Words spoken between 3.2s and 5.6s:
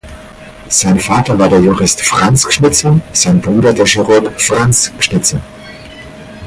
Bruder der Chirurg Franz Gschnitzer.